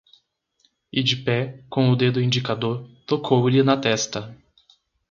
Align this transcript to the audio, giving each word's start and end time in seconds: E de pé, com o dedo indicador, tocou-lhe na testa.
E 0.91 1.03
de 1.03 1.15
pé, 1.15 1.63
com 1.69 1.91
o 1.91 1.95
dedo 1.95 2.19
indicador, 2.19 2.89
tocou-lhe 3.05 3.61
na 3.61 3.77
testa. 3.77 4.35